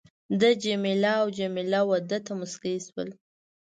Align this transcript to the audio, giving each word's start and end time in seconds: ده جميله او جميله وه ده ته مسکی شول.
ده 0.39 0.49
جميله 0.63 1.11
او 1.21 1.27
جميله 1.37 1.79
وه 1.89 1.97
ده 2.09 2.17
ته 2.25 2.31
مسکی 2.39 2.75
شول. 2.87 3.09